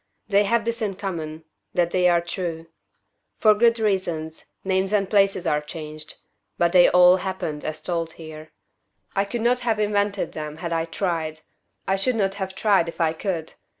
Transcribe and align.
They 0.29 0.45
have 0.45 0.65
this 0.65 0.81
in 0.81 0.95
common, 0.95 1.43
that 1.75 1.91
they 1.91 2.09
are 2.09 2.21
true. 2.21 2.65
For 3.37 3.53
good 3.53 3.77
reasons, 3.77 4.45
names 4.63 4.93
and 4.93 5.07
places 5.07 5.45
are 5.45 5.61
changed, 5.61 6.15
but 6.57 6.71
they 6.71 6.89
all 6.89 7.17
happened 7.17 7.63
as 7.63 7.81
told 7.83 8.13
here. 8.13 8.51
I 9.15 9.25
could 9.25 9.41
not 9.41 9.59
have 9.59 9.79
invented 9.79 10.31
them 10.31 10.57
had 10.57 10.73
I 10.73 10.85
tried; 10.85 11.41
I 11.87 11.97
should 11.97 12.15
not 12.15 12.33
have 12.41 12.55
tried 12.55 12.89
if 12.89 12.99
I 12.99 13.13
could. 13.13 13.53